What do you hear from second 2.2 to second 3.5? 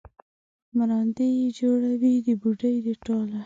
د بوډۍ د ټاله